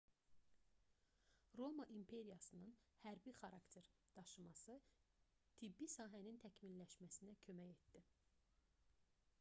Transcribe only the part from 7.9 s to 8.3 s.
etdi